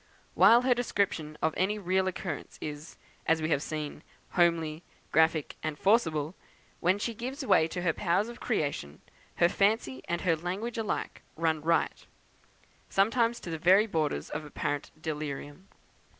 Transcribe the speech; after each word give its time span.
While 0.33 0.63
her 0.63 0.73
description 0.73 1.37
of 1.43 1.53
any 1.55 1.77
real 1.77 2.07
occurrence 2.07 2.57
is, 2.59 2.97
as 3.27 3.39
we 3.39 3.49
have 3.51 3.61
seen, 3.61 4.01
homely, 4.31 4.81
graphic, 5.11 5.57
and 5.61 5.77
forcible, 5.77 6.33
when 6.79 6.97
she 6.97 7.13
gives 7.13 7.45
way 7.45 7.67
to 7.67 7.83
her 7.83 7.93
powers 7.93 8.27
of 8.27 8.39
creation, 8.39 9.01
her 9.35 9.47
fancy 9.47 10.01
and 10.09 10.21
her 10.21 10.35
language 10.35 10.79
alike 10.79 11.21
run 11.35 11.61
riot, 11.61 12.07
sometimes 12.89 13.39
to 13.41 13.51
the 13.51 13.59
very 13.59 13.85
borders 13.85 14.31
of 14.31 14.43
apparent 14.43 14.89
delirium. 14.99 15.67